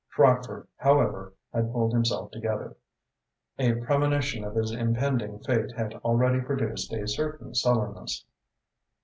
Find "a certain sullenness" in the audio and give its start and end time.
6.91-8.25